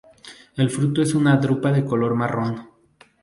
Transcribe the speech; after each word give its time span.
El 0.55 0.71
fruto 0.71 1.03
es 1.03 1.13
una 1.13 1.37
drupa 1.37 1.71
de 1.71 1.85
color 1.85 2.15
marrón. 2.15 2.67